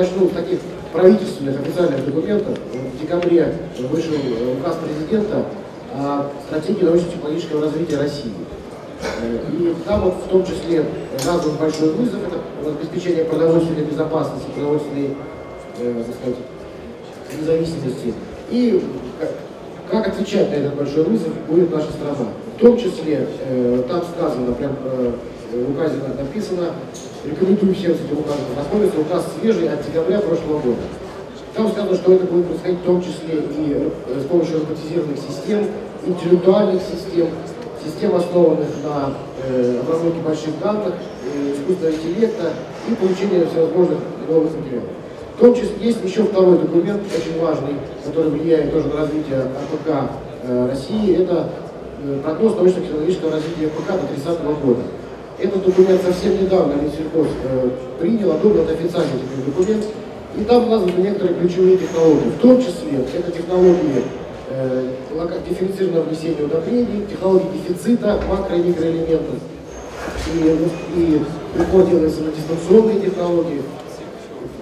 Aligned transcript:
Начну 0.00 0.30
с 0.30 0.32
таких 0.32 0.60
правительственных 0.94 1.60
официальных 1.60 2.06
документов. 2.06 2.58
В 2.72 3.02
декабре 3.02 3.54
вышел 3.80 4.14
указ 4.58 4.76
президента 4.76 5.44
о 5.92 6.30
стратегии 6.46 6.84
научно-технологического 6.84 7.60
развития 7.64 7.98
России. 7.98 8.32
И 9.52 9.76
там 9.84 10.00
вот 10.00 10.14
в 10.24 10.28
том 10.30 10.46
числе 10.46 10.86
назван 11.26 11.54
большой 11.56 11.90
вызов, 11.90 12.18
это 12.26 12.70
обеспечение 12.70 13.26
продовольственной 13.26 13.82
безопасности, 13.82 14.48
продовольственной 14.54 15.10
э, 15.80 16.02
сказать, 16.18 16.38
независимости. 17.38 18.14
И 18.50 18.82
как 19.90 20.08
отвечать 20.08 20.48
на 20.48 20.54
этот 20.54 20.76
большой 20.76 21.04
вызов 21.04 21.34
будет 21.46 21.70
наша 21.70 21.90
страна. 21.92 22.30
В 22.56 22.58
том 22.58 22.78
числе, 22.78 23.28
э, 23.46 23.82
там 23.86 24.02
сказано, 24.16 24.54
прям 24.54 24.76
э, 24.82 25.12
в 25.52 25.70
указе 25.72 25.96
написано, 26.18 26.72
рекомендую 27.24 27.74
всем 27.74 27.94
с 27.94 28.00
этим 28.00 28.18
указом 28.18 28.44
ознакомиться, 28.52 29.00
указ 29.00 29.26
свежий 29.38 29.68
от 29.68 29.84
декабря 29.84 30.20
прошлого 30.20 30.60
года. 30.60 30.82
Там 31.54 31.68
сказано, 31.68 31.96
что 31.96 32.12
это 32.12 32.24
будет 32.26 32.46
происходить 32.46 32.78
в 32.80 32.84
том 32.84 33.02
числе 33.02 33.34
и 33.34 33.92
э, 34.06 34.20
с 34.20 34.24
помощью 34.26 34.60
роботизированных 34.60 35.18
систем, 35.18 35.66
интеллектуальных 36.06 36.80
систем, 36.80 37.28
систем, 37.84 38.14
основанных 38.14 38.68
на 38.84 39.14
э, 39.42 39.80
обработке 39.80 40.20
больших 40.20 40.58
данных, 40.60 40.94
э, 41.24 41.54
искусственного 41.54 41.94
интеллекта 41.94 42.52
и 42.88 42.94
получения 42.94 43.46
всевозможных 43.46 43.98
новых 44.28 44.56
материалов. 44.56 44.88
В 45.36 45.40
том 45.40 45.54
числе 45.54 45.74
есть 45.80 46.04
еще 46.04 46.22
второй 46.24 46.58
документ, 46.58 47.02
очень 47.16 47.40
важный, 47.40 47.74
который 48.04 48.30
влияет 48.30 48.72
тоже 48.72 48.88
на 48.88 48.96
развитие 49.00 49.38
АПК 49.40 50.10
России. 50.68 51.16
Это 51.22 51.48
прогноз 52.22 52.56
научно-технологического 52.56 53.32
развития 53.32 53.66
АПК 53.66 54.00
до 54.00 54.06
30 54.06 54.42
года. 54.62 54.80
Этот 55.40 55.64
документ 55.64 56.02
совсем 56.02 56.38
недавно 56.42 56.74
Минсельхоз 56.74 57.28
э, 57.44 57.70
принял, 57.98 58.32
одобрил 58.32 58.68
официальный 58.68 59.22
документ, 59.46 59.86
и 60.36 60.44
там 60.44 60.68
названы 60.68 61.00
некоторые 61.00 61.34
ключевые 61.40 61.78
технологии. 61.78 62.28
В 62.28 62.40
том 62.40 62.58
числе 62.60 63.06
это 63.16 63.32
технологии 63.32 64.04
э, 64.50 64.90
дифференцированного 65.48 66.04
внесения 66.04 66.44
удобрений, 66.44 67.06
технологии 67.08 67.48
дефицита 67.56 68.20
макро- 68.28 68.60
и 68.60 68.68
микроэлементов. 68.68 69.36
И, 70.34 70.68
и 70.96 71.22
упор 71.58 71.86
делается 71.86 72.20
на 72.20 72.32
дистанционные 72.32 73.00
технологии, 73.00 73.62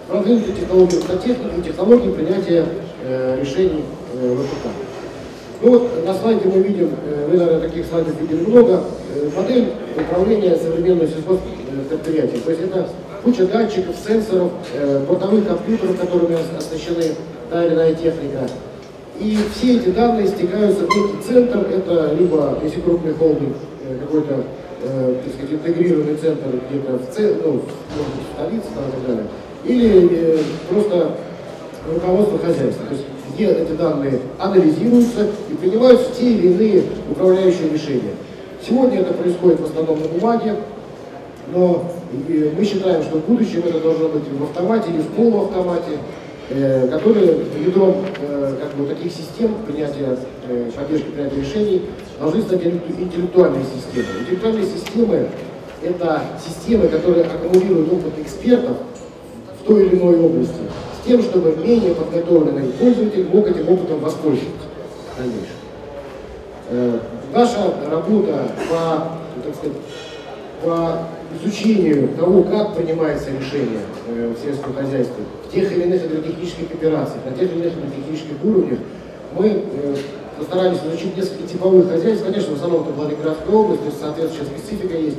продвинутые 0.08 0.54
технологии 0.54 1.62
технологии 1.62 2.10
принятия 2.12 2.66
э, 3.02 3.38
решений 3.40 3.82
э, 4.14 4.36
ВПК. 4.36 4.88
Ну 5.61 5.70
вот 5.70 6.06
на 6.06 6.14
слайде 6.14 6.48
мы 6.48 6.62
видим, 6.62 6.91
э, 7.05 7.27
вы, 7.31 7.37
наверное, 7.37 7.69
таких 7.69 7.87
слайдов 7.87 8.20
видели 8.20 8.47
много, 8.47 8.84
э, 9.14 9.28
модель 9.37 9.73
управления 9.97 10.56
современным 10.56 11.09
сельхозпредприятием. 11.09 12.42
То 12.42 12.51
есть 12.51 12.62
это 12.62 12.89
куча 13.25 13.47
датчиков, 13.47 13.97
сенсоров, 14.06 14.53
э, 14.75 15.05
бортовых 15.09 15.48
компьютеров, 15.48 15.98
которыми 15.98 16.36
оснащены 16.36 17.14
та 17.51 17.64
или 17.64 17.75
иная 17.75 17.95
техника. 17.95 18.48
И 19.19 19.36
все 19.53 19.79
эти 19.79 19.89
данные 19.89 20.29
стекаются 20.29 20.84
в 20.84 20.89
некий 20.91 21.23
центр, 21.27 21.67
это 21.75 22.14
либо, 22.17 22.59
если 22.62 22.81
крупный 22.81 23.14
холдинг, 23.14 23.56
какой-то 24.01 24.45
э, 24.84 25.14
так 25.25 25.34
сказать, 25.34 25.53
интегрированный 25.55 26.17
центр 26.17 26.47
где-то 26.70 26.98
в, 26.98 27.14
центре, 27.14 27.42
ну, 27.45 27.61
в 27.61 28.34
столице 28.34 28.67
там, 28.75 28.84
и 28.84 28.92
так 28.92 29.06
далее, 29.06 29.27
или 29.64 30.09
э, 30.12 30.39
просто 30.70 31.17
руководство 31.92 32.39
хозяйства, 32.39 32.86
то 32.86 32.95
есть 32.95 33.06
где 33.34 33.46
эти 33.50 33.72
данные 33.72 34.20
анализируются 34.38 35.28
и 35.50 35.54
принимаются 35.54 36.10
те 36.18 36.30
или 36.30 36.48
иные 36.48 36.82
управляющие 37.10 37.68
решения. 37.70 38.14
Сегодня 38.66 39.00
это 39.00 39.14
происходит 39.14 39.60
в 39.60 39.64
основном 39.64 40.00
на 40.00 40.08
бумаге, 40.08 40.56
но 41.54 41.90
э, 42.28 42.50
мы 42.56 42.64
считаем, 42.64 43.02
что 43.02 43.18
в 43.18 43.24
будущем 43.24 43.62
это 43.66 43.80
должно 43.80 44.08
быть 44.08 44.24
в 44.28 44.42
автомате 44.44 44.90
или 44.90 45.00
в 45.00 45.08
полуавтомате, 45.08 45.98
э, 46.50 46.88
которые 46.88 47.38
ядром 47.64 48.05
э, 48.20 48.56
как 48.61 48.74
бы, 48.77 48.86
таких 48.86 49.12
систем 49.12 49.55
принятия, 49.67 50.18
поддержки 50.77 51.06
принятия 51.11 51.40
решений 51.40 51.83
должны 52.18 52.42
стать 52.42 52.64
интеллектуальные 52.64 53.64
системы. 53.64 54.20
Интеллектуальные 54.20 54.64
системы– 54.67 55.28
это 55.83 56.22
системы, 56.44 56.88
которые 56.88 57.24
аккумулируют 57.27 57.92
опыт 57.92 58.18
экспертов 58.18 58.77
в 59.61 59.67
той 59.67 59.86
или 59.86 59.96
иной 59.96 60.18
области, 60.18 60.61
тем, 61.08 61.23
чтобы 61.23 61.57
менее 61.57 61.95
подготовленный 61.95 62.70
пользователь 62.73 63.27
мог 63.33 63.48
этим 63.48 63.69
опытом 63.69 63.98
воспользоваться 64.01 64.69
в 65.14 65.19
дальнейшем. 65.19 65.57
Э, 66.70 66.98
наша 67.33 67.74
работа 67.91 68.52
по, 68.69 69.42
так 69.42 69.55
сказать, 69.57 69.77
по 70.63 71.08
изучению 71.41 72.11
того, 72.17 72.42
как 72.42 72.77
принимается 72.77 73.30
решение 73.30 73.80
э, 74.07 74.35
в 74.36 74.45
сельском 74.45 74.74
хозяйстве, 74.74 75.24
в 75.48 75.52
тех 75.52 75.73
или 75.73 75.85
иных 75.85 76.05
агротехнических 76.05 76.70
операциях, 76.73 77.24
на 77.24 77.33
тех 77.33 77.51
или 77.52 77.63
иных 77.63 77.73
агротехнических 77.79 78.45
уровнях, 78.45 78.79
мы 79.35 79.48
э, 79.48 79.97
постарались 80.39 80.79
изучить 80.86 81.17
несколько 81.17 81.48
типовых 81.48 81.91
хозяйств. 81.91 82.24
Конечно, 82.24 82.52
в 82.52 82.57
основном 82.57 82.83
это 82.83 82.92
была 82.92 83.08
Ленинградская 83.08 83.55
область, 83.55 83.80
то 83.80 83.86
есть 83.86 84.01
соответствующая 84.01 84.51
специфика 84.58 84.97
есть. 84.97 85.17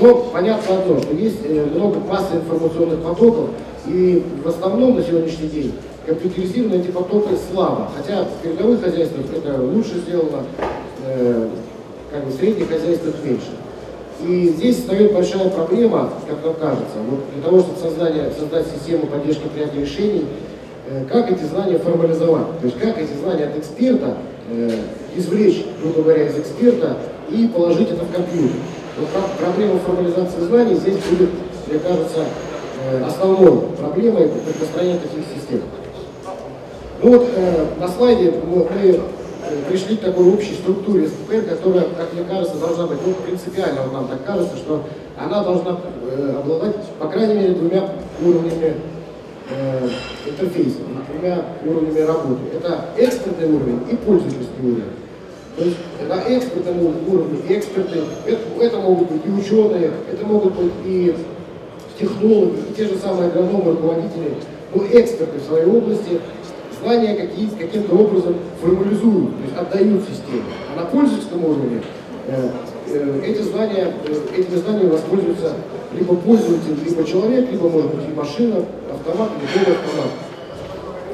Но 0.00 0.14
понятно 0.32 0.78
одно, 0.78 1.00
что 1.00 1.14
есть 1.14 1.38
э, 1.44 1.66
много 1.74 1.98
массы 2.00 2.36
информационных 2.36 3.00
потоков, 3.00 3.50
и 3.86 4.22
в 4.44 4.48
основном 4.48 4.96
на 4.96 5.02
сегодняшний 5.02 5.48
день 5.48 5.74
компьютеризированы 6.06 6.80
эти 6.80 6.90
потоки 6.90 7.30
слабо. 7.50 7.88
Хотя 7.96 8.24
в 8.24 8.42
передовых 8.42 8.80
хозяйствах 8.80 9.26
это 9.34 9.60
лучше 9.60 9.98
сделано, 9.98 10.44
э, 11.04 11.48
как 12.12 12.24
бы 12.24 12.30
в 12.30 12.34
средних 12.34 12.68
хозяйствах 12.68 13.14
меньше. 13.24 13.50
И 14.26 14.48
здесь 14.56 14.76
встает 14.78 15.12
большая 15.12 15.48
проблема, 15.48 16.10
как 16.28 16.44
нам 16.44 16.54
кажется, 16.54 16.98
вот 17.08 17.20
для 17.32 17.42
того, 17.42 17.60
чтобы 17.60 17.78
создать, 17.78 18.14
создать 18.36 18.66
систему 18.66 19.06
поддержки 19.06 19.46
принятия 19.48 19.80
решений, 19.80 20.26
э, 20.88 21.04
как 21.10 21.30
эти 21.30 21.42
знания 21.44 21.78
формализовать, 21.78 22.60
то 22.60 22.66
есть 22.66 22.78
как 22.78 22.98
эти 22.98 23.12
знания 23.20 23.44
от 23.44 23.58
эксперта 23.58 24.16
э, 24.50 24.70
извлечь, 25.16 25.64
грубо 25.82 26.02
говоря, 26.02 26.26
из 26.26 26.38
эксперта 26.38 26.96
и 27.30 27.48
положить 27.48 27.90
это 27.90 28.04
в 28.04 28.12
компьютер. 28.12 28.56
Вот 28.98 29.08
проблема 29.38 29.78
формализации 29.78 30.40
знаний 30.40 30.74
здесь 30.74 30.96
будет, 31.08 31.30
мне 31.68 31.78
кажется, 31.78 32.24
э, 32.90 33.04
основной 33.04 33.60
проблемой 33.78 34.28
при 34.28 34.52
построении 34.52 34.98
таких 34.98 35.24
систем. 35.34 35.60
Ну 37.00 37.10
вот 37.10 37.28
э, 37.32 37.66
на 37.78 37.88
слайде 37.88 38.34
мы, 38.44 38.64
мы 38.64 39.00
пришли 39.68 39.96
к 39.96 40.00
такой 40.00 40.26
общей 40.32 40.54
структуре 40.54 41.06
СП, 41.06 41.48
которая, 41.48 41.84
как 41.96 42.12
мне 42.12 42.24
кажется, 42.24 42.56
должна 42.56 42.86
быть, 42.86 42.98
ну, 43.06 43.14
принципиально 43.24 43.82
вот 43.82 43.92
нам 43.92 44.08
так 44.08 44.24
кажется, 44.24 44.56
что 44.56 44.82
она 45.16 45.44
должна 45.44 45.78
э, 46.02 46.34
обладать, 46.36 46.76
по 46.98 47.06
крайней 47.08 47.34
мере, 47.34 47.54
двумя 47.54 47.88
уровнями 48.20 48.74
э, 49.50 49.88
интерфейса, 50.26 50.78
двумя 51.12 51.44
уровнями 51.64 52.00
работы. 52.00 52.40
Это 52.52 52.86
экспертный 52.96 53.46
уровень 53.46 53.80
и 53.90 53.96
пользовательский 53.96 54.60
уровень. 54.60 54.97
То 55.58 55.64
есть 55.64 55.76
на 56.08 56.38
экспертном 56.38 56.86
уровне 57.08 57.40
эксперты, 57.48 57.98
это, 58.26 58.40
это 58.60 58.78
могут 58.78 59.10
быть 59.10 59.22
и 59.26 59.28
ученые, 59.28 59.90
это 60.10 60.24
могут 60.24 60.54
быть 60.54 60.72
и 60.84 61.16
технологи, 61.98 62.58
и 62.70 62.74
те 62.76 62.86
же 62.86 62.96
самые 62.96 63.26
агрономы, 63.28 63.72
руководители, 63.72 64.34
но 64.72 64.84
эксперты 64.84 65.38
в 65.38 65.48
своей 65.48 65.66
области 65.66 66.20
знания 66.80 67.14
какие, 67.14 67.48
каким-то 67.48 67.96
образом 67.96 68.36
формализуют, 68.60 69.30
то 69.36 69.42
есть 69.42 69.56
отдают 69.56 70.02
системе. 70.02 70.44
А 70.72 70.80
на 70.80 70.86
пользовательском 70.86 71.44
уровне 71.44 71.82
э, 72.28 72.48
э, 72.92 73.20
эти 73.26 73.42
знания, 73.42 73.92
э, 74.06 74.40
этими 74.40 74.56
знаниями 74.56 74.90
воспользуются 74.90 75.54
либо 75.92 76.14
пользователь, 76.14 76.76
либо 76.84 77.04
человек, 77.04 77.50
либо, 77.50 77.68
может 77.68 77.96
быть, 77.96 78.08
и 78.08 78.14
машина, 78.14 78.64
автомат, 78.92 79.30
или 79.42 79.64
полуавтомат. 79.64 80.27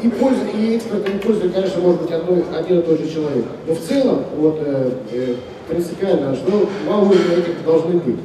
И, 0.05 0.09
пользу, 0.11 0.43
и 0.55 0.77
экспертом 0.77 1.17
и 1.17 1.19
пользователь, 1.19 1.55
конечно, 1.55 1.81
может 1.81 2.03
быть 2.03 2.11
одной, 2.13 2.45
один 2.55 2.81
и 2.81 2.83
тот 2.83 3.01
же 3.01 3.09
человек. 3.09 3.47
Но 3.67 3.75
в 3.75 3.81
целом, 3.81 4.19
вот, 4.37 4.59
э, 4.61 4.91
э, 5.13 5.35
принципиально, 5.67 6.37
что 6.37 6.69
два 6.85 6.99
уровня 6.99 7.39
этих 7.39 7.65
должны 7.65 7.95
быть. 7.95 8.19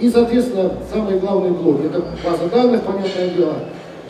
И, 0.00 0.10
соответственно, 0.10 0.72
самый 0.92 1.20
главный 1.20 1.50
блок– 1.50 1.84
это 1.84 2.04
база 2.24 2.48
данных, 2.48 2.82
понятное 2.82 3.28
дело, 3.28 3.54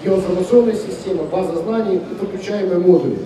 геоинформационная 0.03 0.75
система, 0.75 1.25
база 1.25 1.57
знаний 1.57 1.97
и 1.97 2.15
подключаемые 2.15 2.79
модули. 2.79 3.19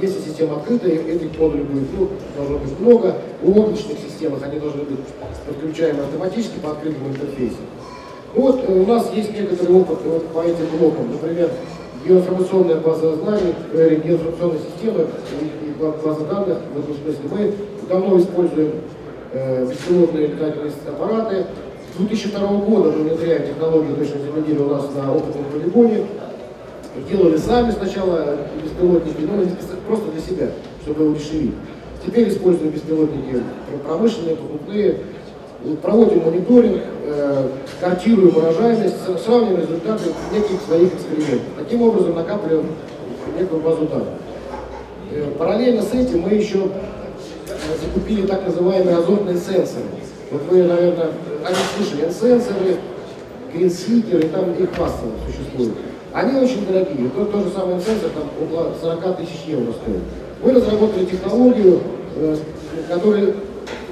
Если 0.00 0.20
система 0.20 0.58
открытая, 0.58 0.92
этих 0.92 1.36
модулей 1.36 1.64
будет 1.64 1.88
ну, 1.98 2.10
должно 2.36 2.58
быть 2.58 2.78
много. 2.78 3.16
В 3.42 3.58
облачных 3.58 3.98
системах 3.98 4.40
они 4.44 4.60
должны 4.60 4.84
быть 4.84 5.00
подключаемы 5.48 6.04
автоматически 6.04 6.60
по 6.62 6.70
открытому 6.70 7.08
интерфейсу. 7.08 7.56
Вот 8.36 8.64
э, 8.68 8.72
у 8.72 8.86
нас 8.86 9.10
есть 9.12 9.32
некоторый 9.32 9.74
опыт 9.74 9.98
вот, 10.04 10.28
по 10.28 10.40
этим 10.44 10.66
блокам. 10.78 11.10
Например, 11.10 11.50
геоинформационная 12.04 12.76
база 12.76 13.16
знаний, 13.16 13.54
э, 13.72 14.00
геоинформационная 14.04 14.58
система 14.58 15.00
и, 15.40 15.82
база 15.82 16.24
данных. 16.24 16.58
В 16.74 16.78
этом 16.78 16.94
смысле 16.94 17.20
мы 17.30 17.88
давно 17.88 18.18
используем 18.18 18.72
э, 19.32 19.66
беспилотные 19.66 20.28
летательные 20.28 20.72
аппараты, 20.86 21.46
2002 21.98 22.48
года 22.48 22.90
мы 22.90 23.04
внедряем 23.04 23.46
технологию 23.46 23.94
точного 23.94 24.24
земледелия 24.26 24.64
у 24.64 24.70
нас 24.70 24.88
на 24.96 25.14
опытном 25.14 25.44
полигоне. 25.44 26.06
Делали 27.08 27.36
сами 27.36 27.70
сначала 27.70 28.36
беспилотники, 28.62 29.20
но 29.20 29.44
просто 29.86 30.10
для 30.10 30.20
себя, 30.20 30.48
чтобы 30.82 31.08
удешевить. 31.08 31.54
Теперь 32.04 32.28
используем 32.28 32.70
беспилотники 32.70 33.42
промышленные, 33.84 34.36
покупные. 34.36 34.96
Проводим 35.82 36.24
мониторинг, 36.24 36.82
э, 37.04 37.48
картируем 37.80 38.36
урожайность, 38.36 38.96
сравниваем 39.24 39.60
результаты 39.60 40.10
неких 40.32 40.60
своих 40.66 40.94
экспериментов. 40.94 41.48
Таким 41.58 41.82
образом 41.82 42.14
накапливаем 42.14 42.66
некую 43.38 43.60
базу 43.62 43.86
данных. 43.86 44.08
Э, 45.12 45.30
параллельно 45.38 45.82
с 45.82 45.92
этим 45.92 46.20
мы 46.20 46.30
еще 46.30 46.68
закупили 47.80 48.26
так 48.26 48.46
называемые 48.46 48.96
азотные 48.96 49.36
сенсоры. 49.36 49.84
Вот 50.30 50.42
вы, 50.50 50.62
наверное, 50.64 51.10
они 51.44 51.56
слышали, 51.76 52.10
сенсоры, 52.10 52.76
гринсикеры, 53.52 54.28
там 54.28 54.52
их 54.52 54.78
масса 54.78 55.04
существует. 55.26 55.72
Они 56.12 56.40
очень 56.40 56.66
дорогие. 56.66 57.10
Тот, 57.10 57.32
тот 57.32 57.44
же 57.44 57.50
самый 57.50 57.80
сенсор 57.80 58.10
там 58.10 58.28
около 58.40 58.72
40 58.80 59.16
тысяч 59.16 59.44
евро 59.46 59.72
стоит. 59.72 60.00
Мы 60.42 60.52
разработали 60.52 61.04
технологию, 61.06 61.80
э, 62.16 62.36
которая, 62.88 63.34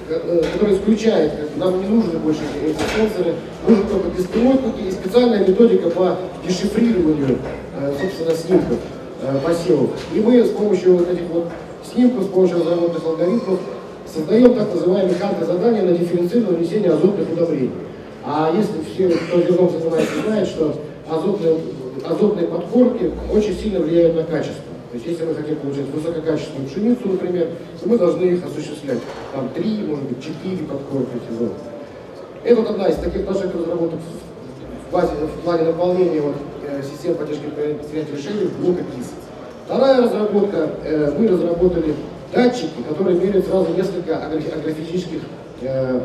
э, 0.08 0.42
которая 0.52 0.76
исключает, 0.76 1.56
нам 1.56 1.80
не 1.80 1.88
нужны 1.88 2.18
больше 2.18 2.40
эти 2.64 2.76
сенсоры, 2.96 3.34
нужны 3.66 3.84
только 3.84 4.08
беспилотники 4.16 4.88
и 4.88 4.90
специальная 4.90 5.46
методика 5.46 5.90
по 5.90 6.16
дешифрированию, 6.46 7.38
э, 7.78 7.94
собственно, 8.00 8.34
снимков 8.34 8.78
посевов. 9.44 9.90
И 10.12 10.18
мы 10.18 10.42
с 10.42 10.50
помощью 10.50 10.96
вот 10.96 11.08
этих 11.08 11.28
вот 11.28 11.48
снимков, 11.92 12.24
с 12.24 12.26
помощью 12.26 12.58
разработанных 12.58 13.06
алгоритмов 13.06 13.60
создаем 14.12 14.54
так 14.54 14.74
называемые 14.74 15.14
карты 15.14 15.44
задания 15.44 15.82
на 15.82 15.92
дифференцированное 15.92 16.58
внесение 16.58 16.90
азотных 16.90 17.30
удобрений. 17.32 17.70
А 18.24 18.52
если 18.54 18.82
все, 18.84 19.16
кто 19.16 19.40
зерном 19.40 19.70
занимается, 19.70 20.22
знает, 20.26 20.48
что 20.48 20.74
азотные, 21.08 21.56
азотные 22.04 22.46
подкормки 22.46 23.10
очень 23.32 23.54
сильно 23.54 23.80
влияют 23.80 24.16
на 24.16 24.22
качество. 24.24 24.71
То 24.92 24.98
есть 24.98 25.08
если 25.08 25.24
мы 25.24 25.34
хотим 25.34 25.56
получать 25.56 25.86
высококачественную 25.86 26.68
пшеницу, 26.68 27.08
например, 27.08 27.48
то 27.80 27.88
мы 27.88 27.96
должны 27.96 28.24
их 28.24 28.44
осуществлять. 28.44 28.98
Там 29.32 29.48
три, 29.54 29.78
может 29.84 30.04
быть, 30.04 30.22
четыре 30.22 30.66
подкормки 30.66 31.12
в 31.16 31.32
сезон. 31.32 31.48
Это 32.44 32.60
вот 32.60 32.70
одна 32.70 32.88
из 32.88 32.96
таких 32.96 33.26
наших 33.26 33.54
разработок 33.54 34.00
в, 34.00 34.92
базе, 34.92 35.12
в 35.14 35.40
плане 35.44 35.62
наполнения 35.64 36.20
вот, 36.20 36.34
э, 36.68 36.82
систем 36.82 37.14
поддержки 37.14 37.44
принятия 37.46 38.14
решений 38.14 38.50
блока 38.60 38.82
КИС. 38.82 39.12
Вторая 39.64 40.02
разработка, 40.02 40.68
э, 40.84 41.10
мы 41.18 41.26
разработали 41.26 41.94
датчики, 42.30 42.82
которые 42.86 43.18
меряют 43.18 43.46
сразу 43.46 43.72
несколько 43.72 44.18
агрофизических 44.18 45.22
э, 45.62 46.00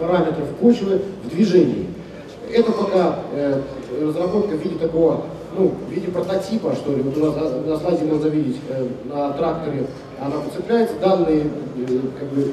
параметров 0.00 0.48
почвы 0.60 1.00
в 1.22 1.28
движении. 1.28 1.86
Это 2.52 2.72
пока 2.72 3.20
э, 3.34 3.60
разработка 4.02 4.56
в 4.56 4.64
виде 4.64 4.78
такого, 4.80 5.26
ну, 5.56 5.74
в 5.88 5.90
виде 5.90 6.08
прототипа, 6.08 6.74
что 6.74 6.94
ли. 6.94 7.02
Вот 7.02 7.16
у 7.16 7.24
нас 7.24 7.36
на 7.66 7.76
слайде 7.78 8.04
можно 8.04 8.28
видеть 8.28 8.56
э, 8.68 8.86
на 9.04 9.32
тракторе, 9.32 9.86
она 10.20 10.36
цепляется, 10.54 10.94
данные 11.00 11.44
э, 11.76 11.98
как 12.18 12.28
бы, 12.28 12.52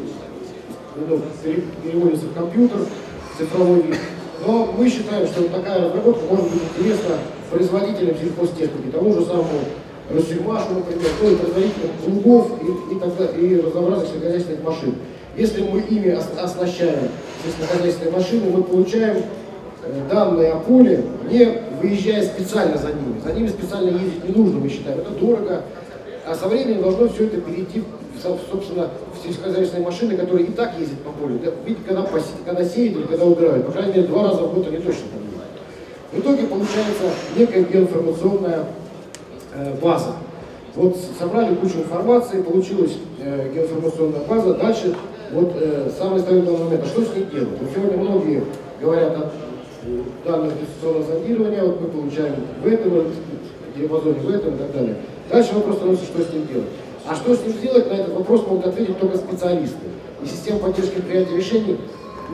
ну, 1.07 1.21
переводятся 1.83 2.25
в 2.25 2.33
компьютер, 2.33 2.79
цифровой 3.37 3.81
вид. 3.81 3.97
Но 4.45 4.73
мы 4.77 4.89
считаем, 4.89 5.27
что 5.27 5.41
вот 5.41 5.51
такая 5.51 5.85
разработка 5.85 6.21
может 6.29 6.51
быть 6.51 6.61
интересна 6.75 7.15
производителям 7.51 8.15
сельхозтехники, 8.17 8.91
тому 8.91 9.13
же 9.13 9.25
самому 9.25 9.59
Росюмашу, 10.09 10.73
например, 10.73 11.11
ну 11.21 11.31
и 11.31 11.35
производителям 11.35 11.91
плугов 12.03 12.51
и, 12.61 12.95
и, 12.95 12.99
тогда, 12.99 13.25
и 13.25 13.59
разнообразных 13.59 14.07
сельскохозяйственных 14.07 14.63
машин. 14.63 14.95
Если 15.35 15.61
мы 15.63 15.81
ими 15.81 16.11
оснащаем 16.11 17.09
сельскохозяйственные 17.43 18.13
машины, 18.13 18.49
мы 18.49 18.63
получаем 18.63 19.17
э, 19.83 20.01
данные 20.09 20.53
о 20.53 20.59
поле, 20.59 21.03
не 21.29 21.66
выезжая 21.81 22.23
специально 22.23 22.77
за 22.77 22.87
ними. 22.87 23.19
За 23.23 23.33
ними 23.33 23.47
специально 23.47 23.89
ездить 23.89 24.27
не 24.27 24.35
нужно, 24.35 24.59
мы 24.59 24.69
считаем. 24.69 24.99
Это 24.99 25.11
дорого. 25.11 25.63
А 26.25 26.35
со 26.35 26.47
временем 26.47 26.81
должно 26.81 27.07
все 27.09 27.27
это 27.27 27.39
перейти, 27.39 27.83
собственно, 28.21 28.89
в 29.13 29.25
сельскохозяйственные 29.25 29.85
машины, 29.85 30.17
которые 30.17 30.47
и 30.47 30.51
так 30.51 30.77
ездят 30.79 30.99
по 30.99 31.11
полю. 31.11 31.39
Видите, 31.65 31.83
когда, 31.87 32.05
когда 32.45 32.65
сеют 32.65 32.97
или 32.97 33.03
когда 33.03 33.25
убирают. 33.25 33.65
По 33.65 33.71
крайней 33.71 33.93
мере, 33.93 34.07
два 34.07 34.23
раза 34.23 34.41
в 34.41 34.53
год 34.53 34.67
они 34.67 34.77
точно 34.77 35.03
там. 35.13 35.21
В 36.11 36.19
итоге 36.19 36.47
получается 36.47 37.03
некая 37.37 37.63
геоинформационная 37.63 38.65
Э, 39.57 39.73
база. 39.81 40.13
Вот 40.75 40.95
собрали 41.17 41.55
кучу 41.55 41.79
информации, 41.79 42.43
получилась 42.43 42.97
э, 43.19 43.49
геоинформационная 43.53 44.21
база. 44.29 44.53
Дальше 44.53 44.95
вот 45.31 45.53
э, 45.55 45.89
самый 45.97 46.19
основной 46.19 46.57
момент, 46.57 46.83
а 46.83 46.85
что 46.85 47.01
с 47.01 47.15
ней 47.15 47.25
делать? 47.31 47.57
Вот 47.59 47.69
сегодня 47.73 47.97
многие 47.97 48.43
говорят 48.79 49.31
данных 50.25 50.53
инвестиционного 50.53 51.03
зондирования, 51.03 51.63
вот 51.63 51.81
мы 51.81 51.87
получаем 51.87 52.35
в 52.63 52.67
этом 52.67 53.03
диапазоне, 53.75 54.19
в 54.19 54.29
этом 54.29 54.55
и 54.55 54.57
так 54.57 54.71
далее. 54.73 54.95
Дальше 55.29 55.55
вопрос 55.55 55.77
становится, 55.77 56.05
что 56.05 56.21
с 56.21 56.33
ним 56.33 56.47
делать. 56.47 56.69
А 57.07 57.15
что 57.15 57.35
с 57.35 57.41
ним 57.41 57.53
сделать, 57.53 57.89
на 57.89 57.93
этот 57.93 58.13
вопрос 58.13 58.45
могут 58.47 58.65
ответить 58.65 58.99
только 58.99 59.17
специалисты. 59.17 59.77
И 60.23 60.27
система 60.27 60.59
поддержки 60.59 60.99
принятия 61.01 61.37
решений 61.37 61.77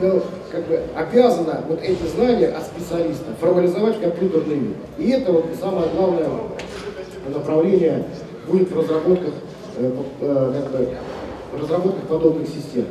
ну, 0.01 0.21
как 0.51 0.67
бы 0.67 0.81
обязана 0.95 1.63
вот 1.67 1.81
эти 1.81 2.03
знания 2.15 2.47
от 2.47 2.63
специалиста 2.63 3.25
формализовать 3.39 3.97
в 3.97 4.01
компьютерный 4.01 4.55
вид. 4.55 4.75
И 4.97 5.09
это 5.09 5.31
вот 5.31 5.45
самое 5.59 5.87
главное 5.95 6.27
направление 7.29 8.05
будет 8.47 8.71
в 8.71 8.77
разработках, 8.77 9.33
э, 9.77 9.91
э, 10.21 10.61
как 10.71 10.81
бы, 10.81 10.89
разработках 11.59 12.03
подобных 12.07 12.47
систем. 12.47 12.85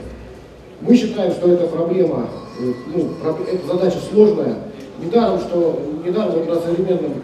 Мы 0.80 0.96
считаем, 0.96 1.32
что 1.32 1.48
эта 1.50 1.66
проблема, 1.66 2.28
ну, 2.58 3.10
эта 3.46 3.66
задача 3.66 3.98
сложная. 4.12 4.56
Недаром, 5.02 5.40
что 5.40 5.80
недаром 6.04 6.32
вот 6.32 6.48
на 6.48 6.60
современном 6.60 7.14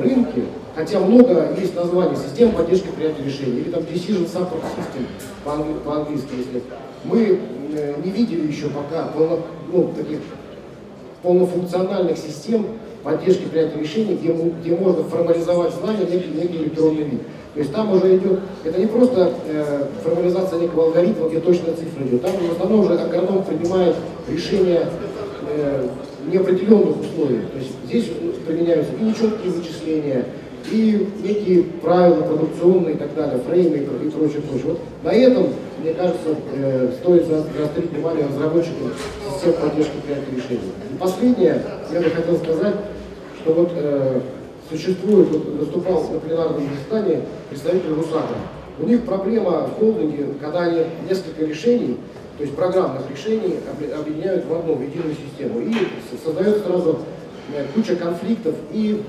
рынке, 0.00 0.42
хотя 0.74 1.00
много 1.00 1.48
есть 1.58 1.74
названий 1.74 2.16
систем 2.16 2.52
поддержки 2.52 2.88
принятия 2.88 3.24
решений, 3.24 3.60
или 3.60 3.70
там 3.70 3.82
Decision 3.82 4.26
Support 4.26 4.62
System 4.76 5.04
по-английски, 5.84 6.28
если 6.36 6.62
мы 7.04 7.40
не 8.04 8.10
видели 8.10 8.46
еще 8.46 8.68
пока 8.68 9.06
полно, 9.08 9.40
ну, 9.72 9.92
таких 9.96 10.20
полнофункциональных 11.22 12.16
систем, 12.16 12.66
поддержки 13.06 13.44
принятия 13.44 13.78
решений, 13.78 14.18
где, 14.20 14.32
где 14.32 14.74
можно 14.74 15.04
формализовать 15.04 15.72
знания 15.74 16.04
в 16.04 16.10
некий, 16.10 16.30
некий 16.34 16.56
электронный 16.64 17.04
вид. 17.04 17.20
То 17.54 17.60
есть 17.60 17.72
там 17.72 17.92
уже 17.92 18.16
идет, 18.16 18.40
это 18.64 18.80
не 18.80 18.86
просто 18.86 19.32
э, 19.46 19.84
формализация 20.02 20.58
некого 20.58 20.86
алгоритма, 20.86 21.28
где 21.28 21.38
точная 21.38 21.74
цифра 21.74 22.04
идет, 22.04 22.22
там 22.22 22.32
в 22.32 22.52
основном 22.52 22.80
уже 22.80 22.98
агроном 22.98 23.44
принимает 23.44 23.94
решения 24.28 24.88
э, 25.48 25.88
неопределенных 26.32 27.00
условий. 27.00 27.42
То 27.52 27.58
есть 27.58 27.70
здесь 27.86 28.10
применяются 28.44 28.92
и 29.00 29.04
нечеткие 29.04 29.52
вычисления, 29.52 30.24
и 30.72 31.08
некие 31.22 31.62
правила 31.62 32.22
продукционные 32.22 32.96
и 32.96 32.98
так 32.98 33.14
далее, 33.14 33.40
фреймы 33.48 33.76
и 33.76 34.10
прочее, 34.10 34.42
прочее. 34.42 34.64
Вот 34.64 34.80
на 35.04 35.10
этом, 35.10 35.46
мне 35.80 35.94
кажется, 35.94 36.34
э, 36.56 36.90
стоит 37.00 37.26
заострить 37.26 37.92
внимание 37.92 38.26
разработчикам 38.26 38.90
систем 39.32 39.52
поддержки 39.52 39.92
принятия 40.04 40.34
решений. 40.34 40.72
И 40.92 40.96
последнее, 40.98 41.62
я 41.92 42.00
бы 42.00 42.10
хотел 42.10 42.36
сказать, 42.38 42.74
что 43.46 43.54
вот 43.54 43.70
э, 43.74 44.20
существует, 44.68 45.28
вот, 45.28 45.46
выступал 45.46 46.02
на 46.10 46.18
пленарном 46.18 46.62
заседании 46.74 47.22
представитель 47.48 47.92
РУСАКа. 47.92 48.34
У 48.80 48.86
них 48.86 49.04
проблема 49.04 49.68
в 49.68 49.78
холдинге, 49.78 50.26
когда 50.40 50.62
они 50.64 50.82
несколько 51.08 51.44
решений, 51.44 51.96
то 52.36 52.42
есть 52.42 52.56
программных 52.56 53.02
решений, 53.08 53.60
объединяют 53.96 54.46
в 54.46 54.52
одну, 54.52 54.74
в 54.74 54.82
единую 54.82 55.14
систему. 55.14 55.60
И 55.60 55.72
создает 56.24 56.64
сразу 56.64 56.98
э, 57.54 57.66
куча 57.72 57.94
конфликтов 57.94 58.56
и 58.72 59.00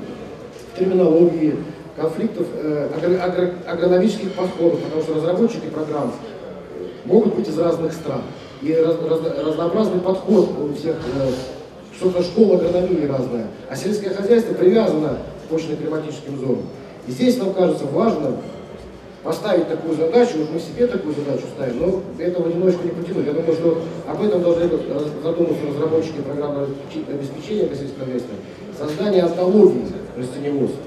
терминологии, 0.77 1.55
конфликтов 1.95 2.45
э, 2.53 2.89
агро 2.95 3.23
агро 3.23 3.53
агрономических 3.65 4.33
подходов, 4.33 4.81
потому 4.81 5.01
что 5.01 5.15
разработчики 5.15 5.65
программ 5.65 6.13
могут 7.05 7.35
быть 7.35 7.49
из 7.49 7.57
разных 7.57 7.91
стран. 7.91 8.21
И 8.61 8.71
раз, 8.71 8.97
раз, 9.01 9.19
разнообразный 9.43 9.99
подход 9.99 10.49
у 10.59 10.75
всех 10.75 10.95
э, 11.15 11.31
что-то 11.97 12.23
школа 12.23 12.57
агрономии 12.57 13.05
разная, 13.05 13.47
а 13.69 13.75
сельское 13.75 14.11
хозяйство 14.11 14.53
привязано 14.53 15.17
к 15.45 15.49
почно-климатическим 15.49 16.39
зонам. 16.39 16.65
И 17.07 17.11
здесь 17.11 17.37
нам 17.37 17.53
кажется 17.53 17.85
важным 17.85 18.37
поставить 19.23 19.67
такую 19.67 19.97
задачу, 19.97 20.39
уж 20.41 20.49
мы 20.53 20.59
себе 20.59 20.87
такую 20.87 21.15
задачу 21.15 21.43
ставим, 21.55 21.79
но 21.79 22.23
этого 22.23 22.47
немножко 22.47 22.83
не 22.83 22.91
потянуть. 22.91 23.25
Я 23.25 23.33
думаю, 23.33 23.53
что 23.53 23.81
об 24.07 24.23
этом 24.23 24.41
должны 24.41 24.69
задуматься 25.23 25.67
разработчики 25.67 26.21
программного 26.21 26.67
обеспечения 27.09 27.67
сельского 27.75 28.05
хозяйства. 28.05 28.35
Создание 28.77 29.23
антологии 29.23 29.85
растеневодства. 30.15 30.83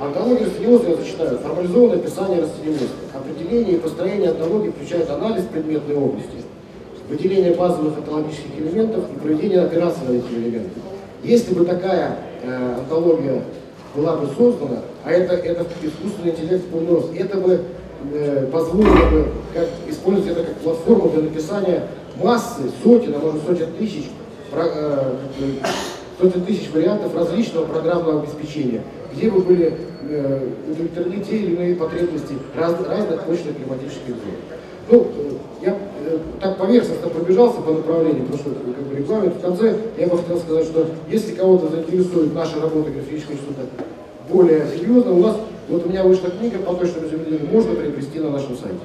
Антология 0.00 0.46
растеневодства, 0.46 0.90
я 0.90 0.96
зачитаю, 0.96 1.38
формализованное 1.38 1.96
описание 1.96 2.42
растеневодства. 2.42 2.98
Определение 3.14 3.74
и 3.74 3.80
построение 3.80 4.30
антологии 4.30 4.70
включает 4.70 5.10
анализ 5.10 5.44
предметной 5.44 5.96
области, 5.96 6.44
выделение 7.08 7.54
базовых 7.54 7.96
онтологических 7.98 8.58
элементов 8.58 9.04
и 9.10 9.18
проведение 9.18 9.62
операций 9.62 10.02
на 10.06 10.12
эти 10.12 10.32
элементы. 10.32 10.80
Если 11.22 11.54
бы 11.54 11.64
такая 11.64 12.16
э, 12.42 12.74
онтология 12.78 13.42
была 13.94 14.16
бы 14.16 14.28
создана, 14.36 14.80
а 15.04 15.10
это, 15.10 15.34
это 15.34 15.66
искусственный 15.82 16.30
интеллект 16.32 16.66
полный 16.66 16.92
рост, 16.92 17.08
это 17.16 17.38
бы 17.38 17.60
э, 18.12 18.46
позволило 18.52 19.10
бы 19.10 19.26
как, 19.54 19.68
использовать 19.88 20.30
это 20.30 20.44
как 20.44 20.56
платформу 20.56 21.10
для 21.10 21.22
написания 21.22 21.84
массы, 22.22 22.62
сотен, 22.82 23.14
а 23.14 23.18
может 23.18 23.42
сотен 23.46 23.68
тысяч, 23.78 24.04
про, 24.50 24.64
э, 24.66 25.14
сотен 26.20 26.42
тысяч 26.44 26.70
вариантов 26.72 27.14
различного 27.14 27.64
программного 27.66 28.22
обеспечения, 28.22 28.82
где 29.14 29.30
бы 29.30 29.40
были 29.40 29.74
э, 30.02 30.48
удовлетворены 30.70 31.24
те 31.24 31.36
или 31.36 31.54
иные 31.54 31.74
потребности 31.74 32.34
раз, 32.56 32.74
разных 32.86 33.22
точных 33.22 33.56
климатических 33.56 34.08
зон. 34.08 34.36
Ну, 34.90 35.06
э, 35.16 35.66
я, 35.66 35.78
так 36.40 36.58
поверхностно 36.58 37.08
пробежался 37.08 37.60
по 37.60 37.72
направлению, 37.72 38.26
что 38.34 38.50
как 38.50 38.84
бы, 38.84 38.96
регламент. 38.96 39.34
В 39.36 39.40
конце 39.40 39.76
я 39.98 40.06
бы 40.06 40.18
хотел 40.18 40.38
сказать, 40.38 40.64
что 40.64 40.86
если 41.10 41.34
кого-то 41.34 41.68
заинтересует 41.68 42.34
наша 42.34 42.60
работа 42.60 42.90
графического 42.90 43.34
института 43.34 43.62
более 44.30 44.66
серьезно, 44.68 45.12
у 45.12 45.20
нас, 45.20 45.36
вот 45.68 45.86
у 45.86 45.88
меня 45.88 46.02
вышла 46.04 46.30
книга 46.30 46.58
по 46.58 46.74
точному 46.74 47.08
земледелию, 47.08 47.48
можно 47.50 47.74
приобрести 47.74 48.18
на 48.18 48.30
нашем 48.30 48.56
сайте. 48.56 48.78